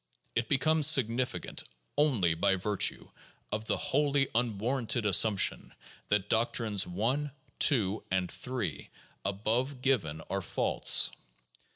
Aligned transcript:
It 0.33 0.49
becomes 0.49 0.87
significant 0.87 1.63
only 1.95 2.33
by 2.33 2.55
virtue 2.55 3.11
of 3.51 3.65
the 3.65 3.77
wholly 3.77 4.29
unwarranted 4.33 5.05
assumption 5.05 5.75
that 6.07 6.27
doctrines 6.27 6.87
1, 6.87 7.31
2, 7.59 8.03
and 8.09 8.31
3, 8.31 8.89
above 9.23 9.81
given, 9.83 10.21
are 10.27 10.41
false. 10.41 11.11